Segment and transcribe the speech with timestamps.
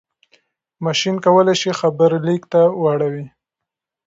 [0.85, 3.25] ماشين کولای شي خبرې ليک ته واړوي.